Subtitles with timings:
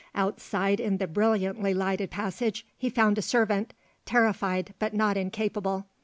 [0.15, 5.85] Outside in the brilliantly lighted passage he found a servant, terrified but not incapable.